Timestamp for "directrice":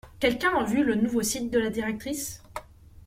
1.69-2.41